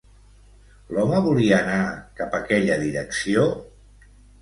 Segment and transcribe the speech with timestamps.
[0.95, 1.85] L'home volia anar
[2.23, 3.49] cap aquella direcció?